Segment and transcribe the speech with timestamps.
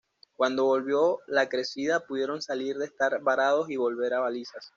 [0.35, 4.67] Cuando volvió la crecida pudieron salir de estar varados y volver a balizas.